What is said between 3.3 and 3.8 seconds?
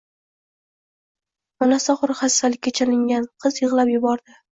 qiz